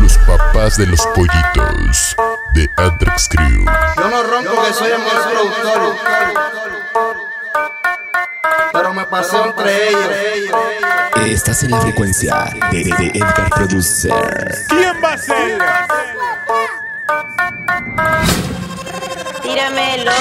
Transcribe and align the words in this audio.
los 0.00 0.18
papás 0.18 0.76
de 0.76 0.86
los 0.86 1.00
pollitos 1.14 2.16
de 2.54 2.70
Anthrax 2.76 3.28
Crew. 3.28 3.64
Yo 3.96 4.08
no 4.08 4.22
rompo 4.22 4.62
que 4.62 4.72
soy 4.72 4.88
el 4.88 4.94
amor 4.94 5.12
productor, 5.30 5.96
pero 8.72 8.94
me 8.94 9.04
pasé 9.06 9.36
entre 9.36 9.88
ellos. 9.88 10.56
Estás 11.26 11.62
en 11.64 11.72
la 11.72 11.80
frecuencia 11.80 12.50
de, 12.70 12.84
de, 12.84 12.94
de 12.96 13.06
Edgar 13.14 13.50
Producer. 13.50 14.64
¿Quién 14.68 14.96
va 15.02 15.12
a 15.12 15.18
ser? 15.18 15.58
Tíramelo. 19.42 20.12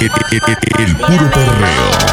E, 0.00 0.04
e, 0.04 0.08
e, 0.08 0.82
el 0.82 0.96
puro 0.96 1.30
perreo. 1.30 2.09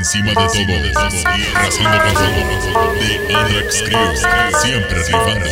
encima 0.00 0.28
de 0.28 0.34
todo, 0.34 0.54
de 0.54 0.90
todo, 0.92 1.10
y 1.78 1.84
arrasando 1.84 2.48
con 2.48 2.72
todo, 2.72 2.94
de 2.94 3.34
Alex 3.34 3.82
Crew, 3.82 4.16
siempre 4.62 5.04
rifando. 5.04 5.44